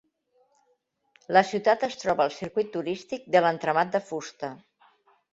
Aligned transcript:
La 1.35 1.41
ciutat 1.49 1.83
es 1.87 1.97
troba 2.03 2.25
al 2.25 2.33
circuit 2.35 2.71
turístic 2.77 3.27
de 3.35 3.43
l'entramat 3.47 3.93
de 3.97 4.01
fusta. 4.07 4.51